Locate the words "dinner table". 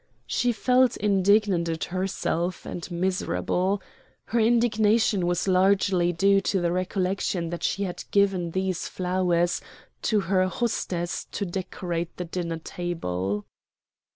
12.25-13.45